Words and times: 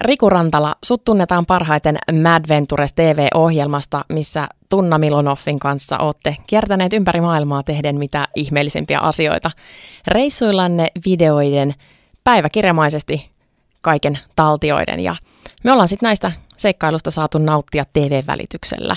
Riku 0.00 0.30
Rantala, 0.30 0.74
sut 0.84 1.04
tunnetaan 1.04 1.46
parhaiten 1.46 1.98
Mad 2.22 2.44
Ventures 2.48 2.92
TV-ohjelmasta, 2.92 4.04
missä 4.08 4.46
Tunna 4.68 4.98
Milonoffin 4.98 5.58
kanssa 5.58 5.98
olette 5.98 6.36
kiertäneet 6.46 6.92
ympäri 6.92 7.20
maailmaa 7.20 7.62
tehden 7.62 7.98
mitä 7.98 8.28
ihmeellisimpiä 8.34 8.98
asioita. 8.98 9.50
Reissuillanne 10.08 10.88
videoiden 11.06 11.74
päiväkirjamaisesti 12.24 13.30
kaiken 13.82 14.18
taltioiden 14.36 15.00
ja 15.00 15.16
me 15.64 15.72
ollaan 15.72 15.88
sitten 15.88 16.06
näistä 16.06 16.32
seikkailusta 16.56 17.10
saatu 17.10 17.38
nauttia 17.38 17.84
TV-välityksellä. 17.92 18.96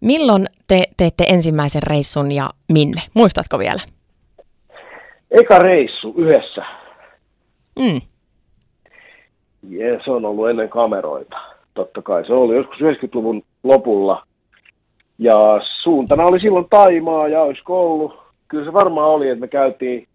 Milloin 0.00 0.46
te 0.66 0.84
teitte 0.96 1.24
ensimmäisen 1.28 1.82
reissun 1.82 2.32
ja 2.32 2.50
minne? 2.72 3.02
Muistatko 3.14 3.58
vielä? 3.58 3.80
Eka 5.30 5.58
reissu 5.58 6.14
yhdessä. 6.16 6.62
Mm. 7.78 8.00
Ja 9.68 10.00
se 10.04 10.10
on 10.10 10.24
ollut 10.24 10.50
ennen 10.50 10.68
kameroita, 10.68 11.36
totta 11.74 12.02
kai. 12.02 12.26
Se 12.26 12.32
oli 12.32 12.56
joskus 12.56 12.80
90-luvun 12.80 13.42
lopulla. 13.62 14.26
Ja 15.18 15.60
suuntana 15.82 16.24
oli 16.24 16.40
silloin 16.40 16.66
Taimaa 16.70 17.28
ja 17.28 17.42
olisiko 17.42 17.92
ollut, 17.92 18.22
kyllä 18.48 18.64
se 18.64 18.72
varmaan 18.72 19.10
oli, 19.10 19.28
että 19.28 19.40
me 19.40 19.48
käytiin 19.48 20.06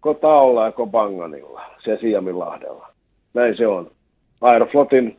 Kotaolla 0.00 0.64
ja 0.64 0.72
Kopanganilla, 0.72 1.62
siellä 1.84 2.00
Siaminlahdella. 2.00 2.88
Näin 3.34 3.56
se 3.56 3.66
on. 3.66 3.90
Aeroflotin 4.40 5.16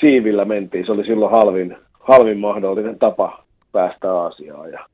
siivillä 0.00 0.44
mentiin, 0.44 0.86
se 0.86 0.92
oli 0.92 1.04
silloin 1.04 1.30
halvin, 1.30 1.76
halvin 2.00 2.38
mahdollinen 2.38 2.98
tapa 2.98 3.44
päästä 3.72 4.12
Aasiaan 4.12 4.72
ja 4.72 4.86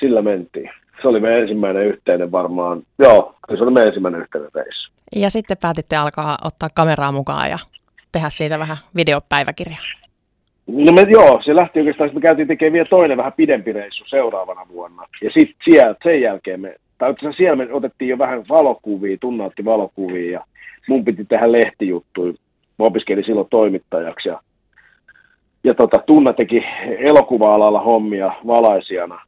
sillä 0.00 0.22
mentiin. 0.22 0.70
Se 1.02 1.08
oli 1.08 1.20
meidän 1.20 1.40
ensimmäinen 1.40 1.86
yhteinen 1.86 2.32
varmaan, 2.32 2.82
joo, 2.98 3.34
se 3.56 3.62
oli 3.62 3.70
meidän 3.70 3.88
ensimmäinen 3.88 4.20
yhteinen 4.20 4.50
reissu. 4.54 4.91
Ja 5.16 5.30
sitten 5.30 5.56
päätitte 5.62 5.96
alkaa 5.96 6.38
ottaa 6.44 6.68
kameraa 6.74 7.12
mukaan 7.12 7.50
ja 7.50 7.58
tehdä 8.12 8.30
siitä 8.30 8.58
vähän 8.58 8.76
videopäiväkirjaa. 8.96 9.82
No 10.66 10.92
me, 10.92 11.06
joo, 11.10 11.42
se 11.44 11.56
lähti 11.56 11.78
oikeastaan, 11.78 12.06
että 12.06 12.18
me 12.18 12.22
käytiin 12.22 12.48
tekemään 12.48 12.72
vielä 12.72 12.88
toinen 12.88 13.16
vähän 13.16 13.32
pidempi 13.32 13.72
reissu 13.72 14.04
seuraavana 14.06 14.66
vuonna. 14.68 15.06
Ja 15.22 15.30
sitten 15.30 15.56
sieltä, 15.64 16.00
sen 16.02 16.20
jälkeen 16.20 16.60
me, 16.60 16.76
tai 16.98 17.14
siellä 17.36 17.56
me 17.56 17.72
otettiin 17.72 18.08
jo 18.08 18.18
vähän 18.18 18.44
valokuvia, 18.48 19.16
tunnautti 19.20 19.64
valokuvia 19.64 20.32
ja 20.32 20.44
mun 20.88 21.04
piti 21.04 21.24
tehdä 21.24 21.52
lehtijuttuja. 21.52 22.32
Mä 22.78 22.86
opiskelin 22.86 23.24
silloin 23.24 23.48
toimittajaksi 23.50 24.28
ja, 24.28 24.40
ja 25.64 25.74
tota, 25.74 25.98
Tunna 26.06 26.32
teki 26.32 26.64
elokuva-alalla 26.98 27.80
hommia 27.80 28.32
valaisijana. 28.46 29.20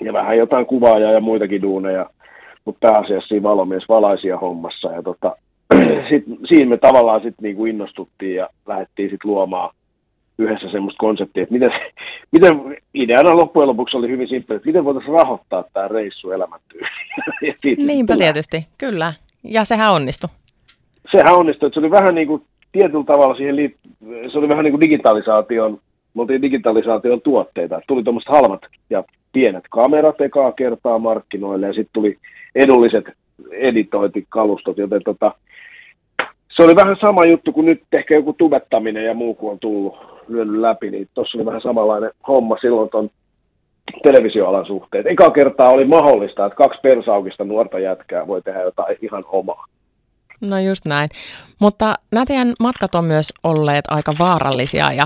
Ja 0.00 0.12
vähän 0.12 0.38
jotain 0.38 0.66
kuvaajaa 0.66 1.12
ja 1.12 1.20
muitakin 1.20 1.62
duuneja 1.62 2.10
mutta 2.64 2.92
pääasiassa 2.92 3.28
siinä 3.28 3.42
valomies 3.42 3.84
valaisia 3.88 4.38
hommassa. 4.38 4.92
Ja 4.92 5.02
tota, 5.02 5.36
sit, 6.10 6.24
siinä 6.48 6.70
me 6.70 6.76
tavallaan 6.76 7.20
sitten 7.20 7.42
niinku 7.42 7.66
innostuttiin 7.66 8.34
ja 8.34 8.48
lähdettiin 8.66 9.10
sitten 9.10 9.30
luomaan 9.30 9.74
yhdessä 10.38 10.70
semmoista 10.70 10.98
konseptia, 10.98 11.42
että 11.42 11.52
miten, 11.52 11.72
miten 12.32 12.76
ideana 12.94 13.36
loppujen 13.36 13.68
lopuksi 13.68 13.96
oli 13.96 14.08
hyvin 14.08 14.28
simppeli, 14.28 14.56
että 14.56 14.68
miten 14.68 14.84
voitaisiin 14.84 15.14
rahoittaa 15.14 15.64
tämä 15.72 15.88
reissu 15.88 16.30
elämäntyyliin. 16.30 16.92
Niinpä 17.86 18.16
tietysti, 18.16 18.66
kyllä. 18.78 19.12
Ja 19.44 19.64
sehän 19.64 19.92
onnistui. 19.92 20.30
Sehän 21.16 21.34
onnistui, 21.34 21.66
että 21.66 21.74
se 21.74 21.80
oli 21.80 21.90
vähän 21.90 22.14
niin 22.14 22.28
kuin 22.28 22.42
tietyllä 22.72 23.04
tavalla 23.04 23.34
siihen 23.34 23.56
liit- 23.56 24.30
se 24.32 24.38
oli 24.38 24.48
vähän 24.48 24.64
niin 24.64 24.72
kuin 24.72 24.80
digitalisaation, 24.80 25.78
me 26.14 26.22
oltiin 26.22 26.42
digitalisaation 26.42 27.20
tuotteita. 27.20 27.80
Tuli 27.88 28.02
tuommoiset 28.02 28.32
halvat 28.32 28.60
ja 28.90 29.04
pienet 29.32 29.64
kamerat 29.70 30.20
ekaa 30.20 30.52
kertaa 30.52 30.98
markkinoille 30.98 31.66
ja 31.66 31.72
sitten 31.72 31.92
tuli 31.92 32.18
edulliset 32.54 33.04
editointikalustot, 33.50 34.78
joten 34.78 35.02
tota, 35.04 35.34
se 36.56 36.62
oli 36.62 36.76
vähän 36.76 36.96
sama 37.00 37.24
juttu 37.24 37.52
kuin 37.52 37.66
nyt 37.66 37.82
ehkä 37.92 38.14
joku 38.14 38.32
tubettaminen 38.32 39.04
ja 39.04 39.14
muu, 39.14 39.34
kun 39.34 39.50
on 39.52 39.58
tullut 39.58 39.96
lyönyt 40.28 40.60
läpi, 40.60 40.90
niin 40.90 41.08
tuossa 41.14 41.38
oli 41.38 41.46
vähän 41.46 41.60
samanlainen 41.60 42.10
homma 42.28 42.56
silloin 42.60 42.90
tuon 42.90 43.10
televisioalan 44.02 44.66
suhteen. 44.66 45.06
Eka 45.06 45.30
kertaa 45.30 45.68
oli 45.70 45.84
mahdollista, 45.84 46.46
että 46.46 46.56
kaksi 46.56 46.80
persaukista 46.82 47.44
nuorta 47.44 47.78
jätkää 47.78 48.26
voi 48.26 48.42
tehdä 48.42 48.60
jotain 48.60 48.96
ihan 49.02 49.24
omaa. 49.28 49.66
No 50.40 50.58
just 50.58 50.86
näin. 50.88 51.08
Mutta 51.60 51.94
nämä 52.12 52.52
matkat 52.60 52.94
on 52.94 53.04
myös 53.04 53.32
olleet 53.44 53.84
aika 53.90 54.14
vaarallisia 54.18 54.92
ja 54.92 55.04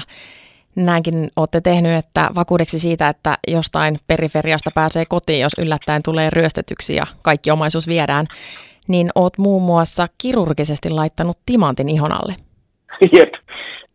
näinkin 0.76 1.28
olette 1.36 1.60
tehnyt, 1.60 1.92
että 1.92 2.30
vakuudeksi 2.34 2.78
siitä, 2.78 3.08
että 3.08 3.34
jostain 3.48 3.94
periferiasta 4.08 4.70
pääsee 4.74 5.04
kotiin, 5.08 5.40
jos 5.40 5.52
yllättäen 5.58 6.02
tulee 6.04 6.30
ryöstetyksi 6.30 6.96
ja 6.96 7.04
kaikki 7.22 7.50
omaisuus 7.50 7.88
viedään, 7.88 8.26
niin 8.88 9.10
oot 9.14 9.38
muun 9.38 9.62
muassa 9.62 10.06
kirurgisesti 10.22 10.90
laittanut 10.90 11.38
timantin 11.46 11.88
ihon 11.88 12.12
alle. 12.12 12.34
Jep, 13.16 13.32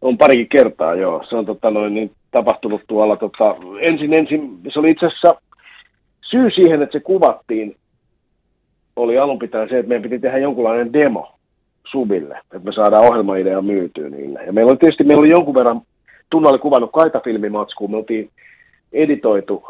on 0.01 0.17
parikin 0.17 0.49
kertaa 0.49 0.95
joo. 0.95 1.23
Se 1.29 1.35
on 1.35 1.45
tota, 1.45 1.71
noin, 1.71 1.93
niin, 1.93 2.11
tapahtunut 2.31 2.81
tuolla. 2.87 3.17
Tota, 3.17 3.55
ensin, 3.81 4.13
ensin, 4.13 4.59
se 4.73 4.79
oli 4.79 4.91
itse 4.91 5.05
asiassa 5.05 5.41
syy 6.21 6.51
siihen, 6.51 6.81
että 6.81 6.97
se 6.97 7.03
kuvattiin, 7.03 7.75
oli 8.95 9.17
alun 9.17 9.39
pitäen 9.39 9.69
se, 9.69 9.79
että 9.79 9.89
meidän 9.89 10.03
piti 10.03 10.19
tehdä 10.19 10.37
jonkunlainen 10.37 10.93
demo 10.93 11.31
subille, 11.91 12.37
että 12.37 12.59
me 12.59 12.73
saadaan 12.73 13.05
ohjelmaidea 13.05 13.61
myytyä 13.61 14.09
niille. 14.09 14.43
Ja 14.43 14.53
meillä 14.53 14.69
oli 14.69 14.77
tietysti 14.77 15.03
meillä 15.03 15.21
oli 15.21 15.29
jonkun 15.29 15.55
verran 15.55 15.81
Tunna 16.31 16.49
oli 16.49 16.59
kuvannut 16.59 16.91
kaitafilmimatskuun, 16.93 17.91
me 17.91 17.97
oltiin 17.97 18.29
editoitu 18.93 19.63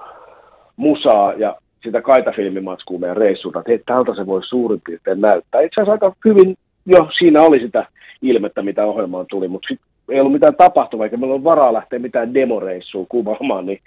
musaa 0.76 1.34
ja 1.34 1.56
sitä 1.84 2.02
kaitafilmimatskua 2.02 3.00
meidän 3.00 3.18
reissulta, 3.18 3.60
että 3.60 3.72
hei, 3.72 3.80
tältä 3.86 4.16
se 4.16 4.26
voi 4.26 4.44
suurin 4.44 4.82
piirtein 4.86 5.22
näyttää. 5.22 5.62
Itse 5.62 5.82
asiassa 5.82 5.92
aika 5.92 6.16
hyvin 6.26 6.58
jo 6.86 7.08
siinä 7.18 7.42
oli 7.42 7.60
sitä 7.60 7.86
ilmettä, 8.22 8.62
mitä 8.62 8.86
ohjelmaan 8.86 9.26
tuli, 9.30 9.48
mutta 9.48 9.68
sit 9.68 9.80
ei 10.10 10.20
ollut 10.20 10.34
mitään 10.34 10.56
tapahtumaa, 10.56 11.06
eikä 11.06 11.18
meillä 11.18 11.34
ollut 11.34 11.44
varaa 11.44 11.74
lähteä 11.74 12.00
mitään 12.00 12.34
demoreissua 12.34 13.06
kuvaamaan, 13.10 13.66
niin, 13.66 13.80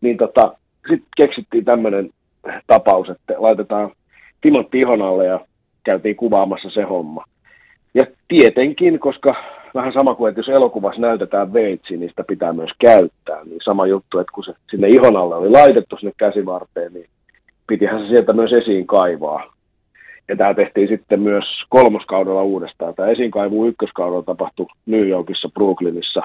niin 0.00 0.16
tota, 0.16 0.52
sitten 0.88 1.08
keksittiin 1.16 1.64
tämmöinen 1.64 2.10
tapaus, 2.66 3.10
että 3.10 3.34
laitetaan 3.38 3.90
Timotti 4.40 4.78
ihon 4.78 5.02
alle 5.02 5.26
ja 5.26 5.40
käytiin 5.84 6.16
kuvaamassa 6.16 6.70
se 6.70 6.82
homma. 6.82 7.24
Ja 7.94 8.06
tietenkin, 8.28 8.98
koska 8.98 9.34
vähän 9.74 9.92
sama 9.92 10.14
kuin, 10.14 10.28
että 10.28 10.40
jos 10.40 10.48
elokuvassa 10.48 11.00
näytetään 11.00 11.52
veitsi, 11.52 11.96
niin 11.96 12.10
sitä 12.10 12.24
pitää 12.28 12.52
myös 12.52 12.70
käyttää. 12.78 13.44
Niin 13.44 13.60
sama 13.64 13.86
juttu, 13.86 14.18
että 14.18 14.32
kun 14.34 14.44
se 14.44 14.52
sinne 14.70 14.88
ihon 14.88 15.16
alle 15.16 15.34
oli 15.34 15.50
laitettu 15.50 15.96
sinne 15.96 16.12
käsivarteen, 16.16 16.92
niin 16.92 17.06
pitihän 17.66 18.00
se 18.00 18.08
sieltä 18.08 18.32
myös 18.32 18.52
esiin 18.52 18.86
kaivaa. 18.86 19.52
Ja 20.28 20.36
tämä 20.36 20.54
tehtiin 20.54 20.88
sitten 20.88 21.20
myös 21.20 21.44
kolmoskaudella 21.68 22.42
uudestaan. 22.42 22.94
Tämä 22.94 23.08
esiinkaivu 23.08 23.66
ykköskaudella 23.66 24.22
tapahtui 24.22 24.66
New 24.86 25.08
Yorkissa, 25.08 25.48
Brooklynissa, 25.48 26.22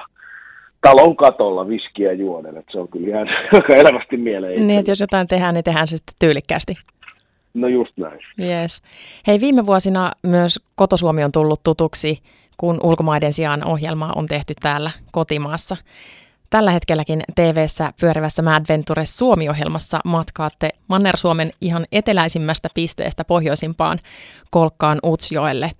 talon 0.80 1.16
katolla 1.16 1.68
viskiä 1.68 2.12
juoden. 2.12 2.56
Että 2.56 2.72
se 2.72 2.78
on 2.78 2.88
kyllä 2.88 3.08
ihan 3.08 3.28
aika 3.52 3.74
elävästi 3.74 4.16
mieleen. 4.16 4.66
Niin, 4.66 4.78
että 4.78 4.90
jos 4.90 5.00
jotain 5.00 5.26
tehdään, 5.28 5.54
niin 5.54 5.64
tehdään 5.64 5.86
se 5.86 5.96
sitten 5.96 6.14
tyylikkäästi. 6.18 6.74
No 7.54 7.68
just 7.68 7.96
näin. 7.96 8.20
Yes. 8.40 8.82
Hei, 9.26 9.40
viime 9.40 9.66
vuosina 9.66 10.12
myös 10.22 10.60
Kotosuomi 10.74 11.24
on 11.24 11.32
tullut 11.32 11.60
tutuksi 11.62 12.18
kun 12.56 12.80
ulkomaiden 12.82 13.32
sijaan 13.32 13.66
ohjelmaa 13.66 14.12
on 14.16 14.26
tehty 14.26 14.54
täällä 14.60 14.90
kotimaassa. 15.12 15.76
Tällä 16.50 16.70
hetkelläkin 16.70 17.22
TV-ssä 17.34 17.92
pyörivässä 18.00 18.42
Mad 18.42 18.64
Ventures 18.68 19.18
Suomi-ohjelmassa 19.18 20.00
matkaatte 20.04 20.70
Manner-Suomen 20.88 21.50
ihan 21.60 21.86
eteläisimmästä 21.92 22.68
pisteestä 22.74 23.24
pohjoisimpaan 23.24 23.98
kolkkaan 24.50 24.98
Utsjoelle. 25.04 25.70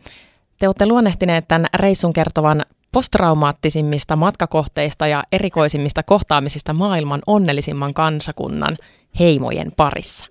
Te 0.59 0.69
olette 0.69 0.87
luonnehtineet 0.87 1.49
tämän 1.49 1.67
reissun 1.75 2.13
kertovan 2.13 2.63
posttraumaattisimmista 2.93 4.17
matkakohteista 4.17 5.07
ja 5.07 5.25
erikoisimmista 5.33 6.03
kohtaamisista 6.03 6.73
maailman 6.73 7.21
onnellisimman 7.27 7.95
kansakunnan 7.95 8.77
heimojen 9.19 9.73
parissa. 9.77 10.27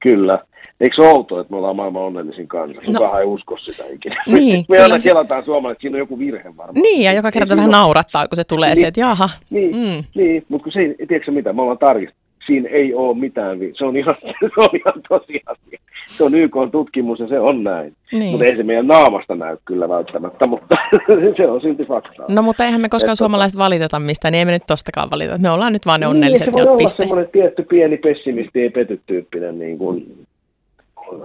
Kyllä. 0.00 0.38
Eikö 0.80 0.96
se 0.96 1.02
outoa, 1.02 1.40
että 1.40 1.50
me 1.50 1.56
ollaan 1.56 1.76
maailman 1.76 2.02
onnellisin 2.02 2.48
kansa? 2.48 2.80
Kukaan 2.86 3.12
no, 3.12 3.18
ei 3.18 3.24
usko 3.24 3.56
sitä 3.58 3.84
ikinä. 3.90 4.24
Niin, 4.32 4.64
me 4.68 4.78
aina 4.78 4.98
se... 4.98 5.08
kelataan 5.08 5.44
suomalainen, 5.44 5.72
että 5.72 5.82
siinä 5.82 5.96
on 5.96 5.98
joku 6.00 6.18
virhe 6.18 6.56
varmaan. 6.56 6.82
Niin, 6.82 7.04
ja 7.04 7.12
joka 7.12 7.30
kerta 7.30 7.56
vähän 7.56 7.70
naurattaa, 7.70 8.28
kun 8.28 8.36
se 8.36 8.44
tulee 8.44 8.68
niin, 8.68 8.80
se, 8.80 8.86
että 8.86 9.00
jaha. 9.00 9.28
Niin, 9.50 9.76
mm. 9.76 10.04
niin 10.14 10.44
mutta 10.48 10.64
kun 10.64 10.72
se, 10.72 11.06
tiedätkö 11.08 11.30
mitä, 11.30 11.52
me 11.52 11.62
ollaan 11.62 11.78
tarkistettu. 11.78 12.28
Siinä 12.46 12.68
ei 12.68 12.94
ole 12.94 13.18
mitään, 13.18 13.58
se 13.78 13.84
on 13.84 13.96
ihan, 13.96 14.16
se 14.40 14.60
on 14.60 14.68
ihan 14.72 15.02
tosiasia. 15.08 15.78
Se 16.06 16.24
on 16.24 16.34
YK-tutkimus 16.34 17.20
ja 17.20 17.28
se 17.28 17.40
on 17.40 17.64
näin. 17.64 17.94
Niin. 18.12 18.30
Mutta 18.30 18.44
ei 18.44 18.56
se 18.56 18.62
meidän 18.62 18.86
naamasta 18.86 19.34
näy 19.34 19.56
kyllä 19.64 19.88
välttämättä, 19.88 20.46
mutta 20.46 20.76
se 21.36 21.46
on 21.46 21.60
silti 21.60 21.84
fakta. 21.84 22.24
No 22.30 22.42
mutta 22.42 22.64
eihän 22.64 22.80
me 22.80 22.88
koskaan 22.88 23.12
että, 23.12 23.18
suomalaiset 23.18 23.58
valiteta 23.58 23.98
mistään, 23.98 24.32
niin 24.32 24.38
ei 24.38 24.44
me 24.44 24.52
nyt 24.52 24.66
tostakaan 24.66 25.10
valita. 25.10 25.38
Me 25.38 25.50
ollaan 25.50 25.72
nyt 25.72 25.86
vaan 25.86 26.00
ne 26.00 26.06
onnelliset 26.06 26.46
niin, 26.46 26.54
se 26.54 26.58
voi 26.58 26.68
olla 26.68 26.76
piste. 26.76 27.02
semmoinen 27.02 27.32
tietty 27.32 27.62
pieni 27.62 27.96
pessimisti 27.96 28.64
ja 28.64 28.70
petytyyppinen 28.70 29.58
niin 29.58 29.78
kuin 29.78 30.26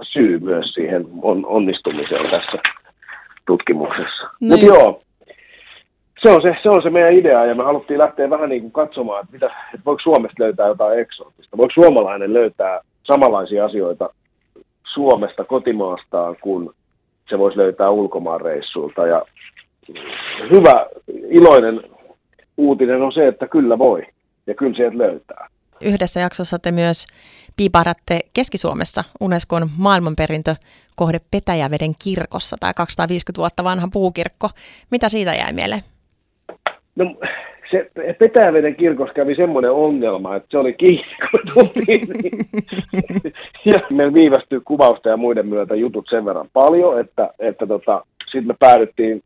syy 0.02 0.38
myös 0.38 0.72
siihen 0.74 1.06
on, 1.22 1.46
onnistumiseen 1.46 2.30
tässä 2.30 2.58
tutkimuksessa. 3.46 4.22
No 4.22 4.30
Mutta 4.40 4.66
joo, 4.66 5.00
se 6.22 6.30
on 6.30 6.42
se, 6.42 6.56
se 6.62 6.68
on 6.68 6.82
se 6.82 6.90
meidän 6.90 7.12
idea 7.12 7.44
ja 7.44 7.54
me 7.54 7.62
haluttiin 7.62 7.98
lähteä 7.98 8.30
vähän 8.30 8.48
niin 8.48 8.62
kuin 8.62 8.72
katsomaan, 8.72 9.20
että, 9.20 9.32
mitä, 9.32 9.46
että 9.46 9.84
voiko 9.84 10.00
Suomesta 10.02 10.42
löytää 10.42 10.66
jotain 10.66 10.98
eksoottista. 10.98 11.56
Voiko 11.56 11.72
suomalainen 11.74 12.34
löytää 12.34 12.80
samanlaisia 13.02 13.64
asioita 13.64 14.10
Suomesta, 14.94 15.44
kotimaastaan 15.44 16.36
kuin 16.40 16.70
se 17.28 17.38
voisi 17.38 17.58
löytää 17.58 17.90
ulkomaan 17.90 18.40
reissulta. 18.40 19.06
Ja 19.06 19.22
hyvä, 20.50 20.86
iloinen 21.28 21.80
uutinen 22.56 23.02
on 23.02 23.12
se, 23.12 23.26
että 23.26 23.46
kyllä 23.48 23.78
voi 23.78 24.02
ja 24.46 24.54
kyllä 24.54 24.76
sieltä 24.76 24.98
löytää. 24.98 25.48
Yhdessä 25.84 26.20
jaksossa 26.20 26.58
te 26.58 26.72
myös 26.72 27.06
piipahdatte 27.56 28.20
Keski-Suomessa 28.34 29.04
Unescon 29.20 29.68
maailmanperintökohde 29.78 31.20
Petäjäveden 31.30 31.94
kirkossa, 32.04 32.56
tai 32.60 32.72
250 32.76 33.40
vuotta 33.40 33.64
vanha 33.64 33.88
puukirkko. 33.92 34.48
Mitä 34.90 35.08
siitä 35.08 35.34
jäi 35.34 35.52
mieleen? 35.52 35.80
No, 36.96 37.16
se 37.70 37.90
Petäjäveden 38.18 38.76
kirkossa 38.76 39.14
kävi 39.14 39.34
semmoinen 39.34 39.70
ongelma, 39.70 40.36
että 40.36 40.48
se 40.50 40.58
oli 40.58 40.72
kiinni, 40.72 41.16
kun 41.30 41.70
ja 43.72 43.80
meillä 43.92 44.14
viivästyi 44.14 44.60
kuvausta 44.64 45.08
ja 45.08 45.16
muiden 45.16 45.46
myötä 45.46 45.74
jutut 45.74 46.06
sen 46.10 46.24
verran 46.24 46.48
paljon, 46.52 47.00
että, 47.00 47.30
että 47.38 47.66
tota, 47.66 48.04
sitten 48.24 48.46
me 48.46 48.54
päädyttiin 48.58 49.22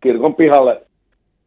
kirkon 0.00 0.34
pihalle 0.34 0.82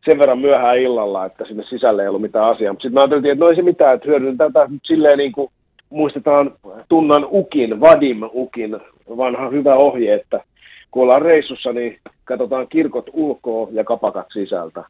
sen 0.05 0.19
verran 0.19 0.39
myöhään 0.39 0.77
illalla, 0.77 1.25
että 1.25 1.45
sinne 1.45 1.63
sisälle 1.69 2.01
ei 2.01 2.07
ollut 2.07 2.21
mitään 2.21 2.45
asiaa. 2.45 2.73
Mutta 2.73 2.83
sitten 2.83 2.93
mä 2.93 2.99
ajattelin, 2.99 3.25
että 3.25 3.45
no 3.45 3.49
ei 3.49 3.55
se 3.55 3.61
mitään, 3.61 3.95
että 3.95 4.07
hyödynnetään 4.07 4.53
tätä 4.53 4.67
nyt 4.71 4.81
silleen 4.85 5.17
niin 5.17 5.31
kuin 5.31 5.51
muistetaan 5.89 6.51
tunnan 6.89 7.27
Ukin, 7.31 7.79
Vadim 7.79 8.19
Ukin 8.33 8.77
vanha 9.17 9.49
hyvä 9.49 9.75
ohje, 9.75 10.13
että 10.13 10.39
kun 10.91 11.03
ollaan 11.03 11.21
reissussa, 11.21 11.73
niin 11.73 11.99
katsotaan 12.25 12.67
kirkot 12.67 13.09
ulkoa 13.13 13.67
ja 13.71 13.83
kapakat 13.83 14.27
sisältä. 14.33 14.83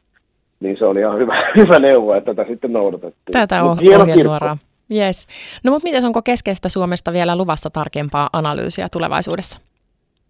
Niin 0.60 0.76
se 0.78 0.84
oli 0.84 1.00
ihan 1.00 1.18
hyvä, 1.18 1.34
hyvä 1.60 1.78
neuvo, 1.78 2.14
että 2.14 2.34
tätä 2.34 2.50
sitten 2.50 2.72
noudatettiin. 2.72 3.32
Tätä 3.32 3.62
on 3.62 3.78
ohjenuoraa. 4.00 4.56
Yes. 4.92 5.26
No 5.64 5.72
mutta 5.72 5.88
miten 5.88 6.04
onko 6.04 6.22
keskeistä 6.22 6.68
Suomesta 6.68 7.12
vielä 7.12 7.36
luvassa 7.36 7.70
tarkempaa 7.70 8.28
analyysiä 8.32 8.88
tulevaisuudessa? 8.92 9.58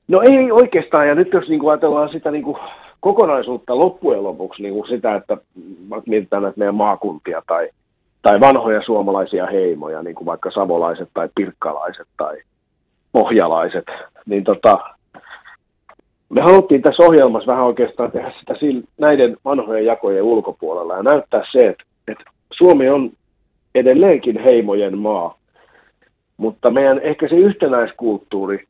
No 0.09 0.21
ei 0.23 0.53
oikeastaan, 0.53 1.09
ja 1.09 1.15
nyt 1.15 1.33
jos 1.33 1.49
niin 1.49 1.61
kuin 1.61 1.71
ajatellaan 1.71 2.09
sitä 2.09 2.31
niin 2.31 2.45
kuin 2.45 2.57
kokonaisuutta 3.05 3.79
loppujen 3.79 4.25
lopuksi 4.25 4.63
niin 4.63 4.75
kuin 4.75 4.89
sitä, 4.89 5.15
että 5.15 5.37
mietitään 6.07 6.43
näitä 6.43 6.59
meidän 6.59 6.75
maakuntia 6.75 7.43
tai, 7.47 7.69
tai 8.23 8.41
vanhoja 8.41 8.83
suomalaisia 8.83 9.47
heimoja, 9.47 10.03
niin 10.03 10.15
kuin 10.15 10.27
vaikka 10.27 10.51
savolaiset 10.51 11.09
tai 11.15 11.29
pirkkalaiset 11.35 12.07
tai 12.17 12.37
pohjalaiset, 13.13 13.85
niin 14.27 14.45
tota, 14.45 14.79
me 16.29 16.41
haluttiin 16.41 16.83
tässä 16.83 17.03
ohjelmassa 17.03 17.53
vähän 17.53 17.65
oikeastaan 17.65 18.13
tehdä 18.13 18.33
sitä 18.41 18.55
näiden 18.99 19.37
vanhojen 19.45 19.87
jakojen 19.87 20.23
ulkopuolella 20.23 20.97
ja 20.97 21.03
näyttää 21.03 21.43
se, 21.53 21.67
että, 21.67 21.85
että 22.09 22.25
Suomi 22.53 22.89
on 22.89 23.11
edelleenkin 23.75 24.39
heimojen 24.45 24.99
maa, 24.99 25.39
mutta 26.37 26.71
meidän 26.71 26.99
ehkä 26.99 27.29
se 27.29 27.35
yhtenäiskulttuuri, 27.35 28.65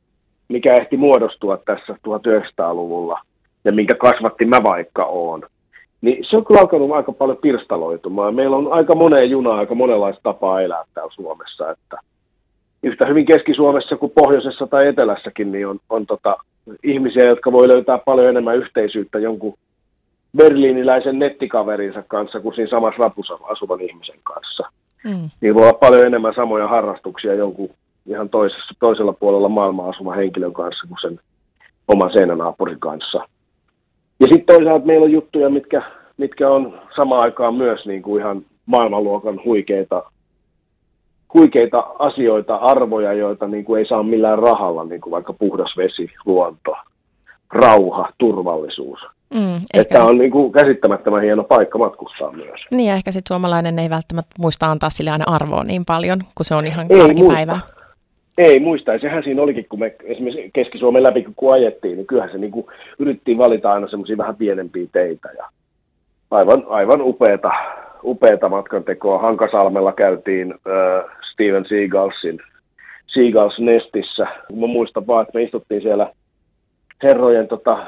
mikä 0.48 0.74
ehti 0.74 0.96
muodostua 0.96 1.56
tässä 1.56 1.92
1900-luvulla– 2.08 3.20
ja 3.64 3.72
minkä 3.72 3.94
kasvatti 3.94 4.44
mä 4.44 4.62
vaikka 4.62 5.04
oon, 5.04 5.42
niin 6.00 6.24
se 6.30 6.36
on 6.36 6.44
kyllä 6.44 6.60
alkanut 6.60 6.92
aika 6.92 7.12
paljon 7.12 7.38
pirstaloitumaan. 7.42 8.34
Meillä 8.34 8.56
on 8.56 8.72
aika 8.72 8.94
moneen 8.94 9.30
junaa, 9.30 9.58
aika 9.58 9.74
monenlaista 9.74 10.20
tapaa 10.22 10.60
elää 10.60 10.84
täällä 10.94 11.12
Suomessa, 11.14 11.70
että 11.70 11.96
yhtä 12.82 13.06
hyvin 13.06 13.26
Keski-Suomessa 13.26 13.96
kuin 13.96 14.12
pohjoisessa 14.14 14.66
tai 14.66 14.88
etelässäkin, 14.88 15.52
niin 15.52 15.66
on, 15.66 15.78
on 15.90 16.06
tota, 16.06 16.36
ihmisiä, 16.82 17.24
jotka 17.24 17.52
voi 17.52 17.68
löytää 17.68 17.98
paljon 17.98 18.28
enemmän 18.28 18.56
yhteisyyttä 18.56 19.18
jonkun 19.18 19.54
berliiniläisen 20.36 21.18
nettikaverinsa 21.18 22.02
kanssa 22.08 22.40
kuin 22.40 22.54
siinä 22.54 22.70
samassa 22.70 23.02
rapussa 23.02 23.38
asuvan 23.42 23.80
ihmisen 23.80 24.18
kanssa. 24.22 24.62
Mm. 25.04 25.30
Niin 25.40 25.54
voi 25.54 25.62
olla 25.62 25.78
paljon 25.78 26.06
enemmän 26.06 26.34
samoja 26.34 26.68
harrastuksia 26.68 27.34
jonkun 27.34 27.70
ihan 28.06 28.28
toisessa, 28.28 28.74
toisella 28.80 29.12
puolella 29.12 29.48
maailmaa 29.48 29.88
asuvan 29.88 30.16
henkilön 30.16 30.52
kanssa 30.52 30.86
kuin 30.88 30.98
sen 31.00 31.20
oman 31.88 32.12
seinänaapurin 32.12 32.80
kanssa. 32.80 33.28
Ja 34.24 34.28
sitten 34.32 34.56
toisaalta 34.56 34.86
meillä 34.86 35.04
on 35.04 35.12
juttuja, 35.12 35.50
mitkä, 35.50 35.82
mitkä 36.16 36.50
on 36.50 36.80
samaan 36.96 37.22
aikaan 37.22 37.54
myös 37.54 37.86
niin 37.86 38.02
kuin 38.02 38.20
ihan 38.22 38.42
maailmanluokan 38.66 39.40
huikeita, 39.44 40.02
huikeita 41.34 41.86
asioita, 41.98 42.56
arvoja, 42.56 43.12
joita 43.12 43.46
niin 43.48 43.64
kuin 43.64 43.78
ei 43.78 43.86
saa 43.86 44.02
millään 44.02 44.38
rahalla, 44.38 44.84
niin 44.84 45.00
kuin 45.00 45.10
vaikka 45.10 45.32
puhdas 45.32 45.76
vesi, 45.76 46.10
luonto, 46.26 46.76
rauha, 47.52 48.08
turvallisuus. 48.18 49.00
Mm, 49.34 49.60
Että 49.74 50.04
on 50.04 50.18
niin 50.18 50.30
kuin 50.30 50.52
käsittämättömän 50.52 51.22
hieno 51.22 51.44
paikka 51.44 51.78
matkustaa 51.78 52.32
myös. 52.32 52.60
Niin 52.70 52.88
ja 52.88 52.94
ehkä 52.94 53.12
sitten 53.12 53.34
suomalainen 53.34 53.78
ei 53.78 53.90
välttämättä 53.90 54.34
muista 54.38 54.70
antaa 54.70 54.90
sille 54.90 55.10
aina 55.10 55.24
arvoa 55.26 55.64
niin 55.64 55.84
paljon, 55.84 56.18
kun 56.34 56.44
se 56.44 56.54
on 56.54 56.66
ihan 56.66 56.86
ei 56.90 57.00
arkipäivää. 57.00 57.54
Muista. 57.54 57.83
Ei 58.38 58.60
muista, 58.60 58.92
ja 58.92 58.98
sehän 58.98 59.22
siinä 59.22 59.42
olikin, 59.42 59.66
kun 59.68 59.78
me 59.78 59.94
esimerkiksi 60.04 60.50
Keski-Suomen 60.52 61.02
läpi 61.02 61.26
kun 61.36 61.52
ajettiin, 61.52 61.96
niin 61.96 62.06
kyllähän 62.06 62.32
se 62.32 62.38
niin 62.38 62.52
kuin, 62.52 62.66
yritettiin 62.98 63.38
valita 63.38 63.72
aina 63.72 63.88
semmoisia 63.88 64.16
vähän 64.16 64.36
pienempiä 64.36 64.86
teitä, 64.92 65.28
ja 65.38 65.48
aivan, 66.30 66.64
aivan 66.68 67.02
upeata, 67.02 67.50
upeata 68.04 68.48
matkantekoa. 68.48 69.18
Hankasalmella 69.18 69.92
käytiin 69.92 70.52
äh, 70.52 71.04
Steven 71.32 71.64
Seagalsin 71.68 72.40
Seagals 73.06 73.58
Nestissä. 73.58 74.26
Mä 74.60 74.66
muistan 74.66 75.06
vaan, 75.06 75.22
että 75.22 75.38
me 75.38 75.42
istuttiin 75.42 75.82
siellä 75.82 76.12
herrojen, 77.02 77.48
tota, 77.48 77.86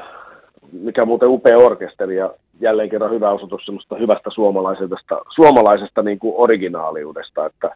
mikä 0.71 1.01
on 1.01 1.07
muuten 1.07 1.29
upea 1.29 1.57
orkesteri, 1.57 2.15
ja 2.15 2.33
jälleen 2.59 2.89
kerran 2.89 3.11
hyvä 3.11 3.31
osoitus 3.31 3.65
semmoista 3.65 3.95
hyvästä 3.95 4.29
suomalaisesta, 4.33 5.21
suomalaisesta 5.35 6.03
niin 6.03 6.19
kuin 6.19 6.33
originaaliudesta, 6.37 7.45
että 7.45 7.75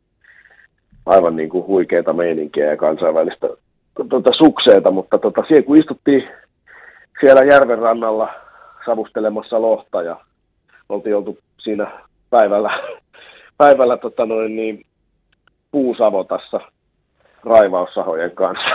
aivan 1.06 1.36
niin 1.36 1.50
kuin 1.50 1.68
huikeita 1.68 2.14
meininkiä 2.14 2.66
ja 2.66 2.78
kansainvälistä 2.78 3.48
tuota, 4.10 4.32
sukseita, 4.38 4.92
mutta 4.92 5.18
tota, 5.18 5.44
siellä 5.48 5.64
kun 5.64 5.78
istuttiin 5.78 6.28
siellä 7.20 7.44
järven 7.44 7.80
rannalla 7.80 8.30
savustelemassa 8.86 9.62
lohta 9.62 10.02
ja 10.02 10.18
oltiin 10.90 11.16
oltu 11.16 11.38
siinä 11.58 11.92
päivällä, 12.30 12.80
päivällä 13.58 13.98
tota 13.98 14.26
noin, 14.26 14.56
niin, 14.56 14.86
puusavotassa 15.72 16.60
raivaussahojen 17.44 18.32
kanssa 18.32 18.70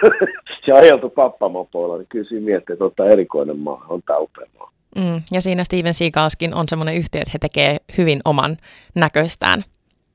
ja 0.66 0.74
ajeltu 0.74 1.10
pappamopoilla, 1.10 1.98
niin 1.98 2.06
kyllä 2.08 2.28
siinä 2.28 2.44
miettii, 2.44 2.72
että 2.72 3.02
on 3.02 3.10
erikoinen 3.10 3.58
maa, 3.58 3.86
on 3.88 4.02
tämä 4.06 4.18
upea 4.18 4.46
maa. 4.58 4.70
Mm, 4.96 5.22
ja 5.32 5.40
siinä 5.40 5.64
Steven 5.64 5.94
Seagalskin 5.94 6.54
on 6.54 6.68
semmoinen 6.68 6.94
yhtiö, 6.94 7.20
että 7.20 7.30
he 7.34 7.38
tekee 7.38 7.76
hyvin 7.98 8.20
oman 8.24 8.56
näköistään 8.94 9.62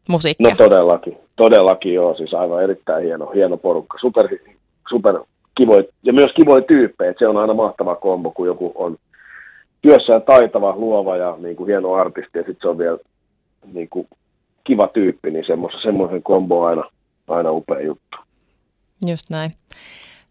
musiikkia. 0.07 0.49
No 0.49 0.55
todellakin, 0.55 1.17
todellakin 1.35 1.93
joo, 1.93 2.15
siis 2.15 2.33
aivan 2.33 2.63
erittäin 2.63 3.03
hieno, 3.03 3.25
hieno 3.25 3.57
porukka, 3.57 3.97
super, 4.01 4.27
super 4.89 5.19
kivoja, 5.57 5.83
ja 6.03 6.13
myös 6.13 6.31
kivoja 6.35 6.61
tyyppejä, 6.61 7.13
se 7.19 7.27
on 7.27 7.37
aina 7.37 7.53
mahtava 7.53 7.95
kombo, 7.95 8.31
kun 8.31 8.47
joku 8.47 8.71
on 8.75 8.97
työssään 9.81 10.21
taitava, 10.21 10.75
luova 10.75 11.17
ja 11.17 11.35
niin 11.39 11.55
kuin 11.55 11.67
hieno 11.67 11.93
artisti, 11.93 12.37
ja 12.37 12.43
sitten 12.43 12.61
se 12.61 12.67
on 12.67 12.77
vielä 12.77 12.97
niin 13.73 13.89
kuin, 13.89 14.07
kiva 14.63 14.87
tyyppi, 14.87 15.31
niin 15.31 15.45
semmoisen 15.81 16.23
kombo 16.23 16.61
on 16.61 16.69
aina, 16.69 16.83
aina 17.27 17.51
upea 17.51 17.81
juttu. 17.81 18.17
Just 19.07 19.29
näin. 19.29 19.51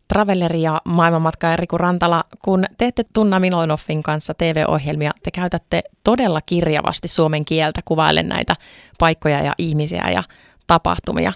Traveleri 0.09 0.63
ja 0.63 0.81
maailmanmatkaaja 0.85 1.57
Riku 1.57 1.79
Rantala, 1.79 2.23
kun 2.45 2.65
teette 2.79 3.03
Tunna 3.15 3.41
Milonoffin 3.41 4.03
kanssa 4.03 4.35
TV-ohjelmia, 4.35 5.11
te 5.23 5.31
käytätte 5.31 5.83
todella 6.05 6.41
kirjavasti 6.47 7.09
suomen 7.09 7.45
kieltä 7.45 7.81
kuvaillen 7.85 8.29
näitä 8.29 8.55
paikkoja 8.99 9.43
ja 9.43 9.53
ihmisiä 9.59 10.05
ja 10.13 10.23
tapahtumia. 10.67 11.33